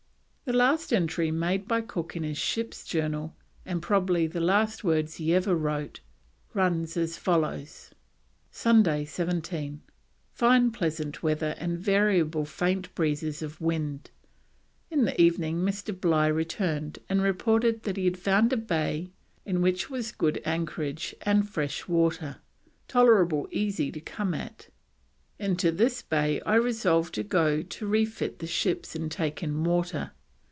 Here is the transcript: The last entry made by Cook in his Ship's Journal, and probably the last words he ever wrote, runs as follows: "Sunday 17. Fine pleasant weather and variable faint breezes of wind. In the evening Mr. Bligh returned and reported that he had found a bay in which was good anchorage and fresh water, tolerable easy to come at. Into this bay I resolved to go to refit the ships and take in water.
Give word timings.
The 0.43 0.57
last 0.57 0.91
entry 0.91 1.31
made 1.31 1.65
by 1.65 1.79
Cook 1.79 2.13
in 2.13 2.23
his 2.23 2.37
Ship's 2.37 2.83
Journal, 2.83 3.33
and 3.65 3.81
probably 3.81 4.27
the 4.27 4.41
last 4.41 4.83
words 4.83 5.15
he 5.15 5.33
ever 5.33 5.55
wrote, 5.55 6.01
runs 6.53 6.97
as 6.97 7.15
follows: 7.15 7.91
"Sunday 8.51 9.05
17. 9.05 9.79
Fine 10.33 10.71
pleasant 10.71 11.23
weather 11.23 11.55
and 11.57 11.79
variable 11.79 12.43
faint 12.43 12.93
breezes 12.95 13.41
of 13.41 13.61
wind. 13.61 14.11
In 14.89 15.05
the 15.05 15.19
evening 15.21 15.61
Mr. 15.61 15.97
Bligh 15.97 16.27
returned 16.27 16.99
and 17.07 17.21
reported 17.21 17.83
that 17.83 17.95
he 17.95 18.03
had 18.03 18.17
found 18.19 18.51
a 18.51 18.57
bay 18.57 19.09
in 19.45 19.61
which 19.61 19.89
was 19.89 20.11
good 20.11 20.41
anchorage 20.43 21.15
and 21.21 21.47
fresh 21.47 21.87
water, 21.87 22.41
tolerable 22.89 23.47
easy 23.51 23.89
to 23.89 24.01
come 24.01 24.33
at. 24.33 24.67
Into 25.39 25.71
this 25.71 26.01
bay 26.01 26.41
I 26.41 26.55
resolved 26.55 27.13
to 27.15 27.23
go 27.23 27.61
to 27.61 27.87
refit 27.87 28.39
the 28.39 28.47
ships 28.47 28.97
and 28.97 29.09
take 29.09 29.41
in 29.41 29.63
water. 29.63 30.11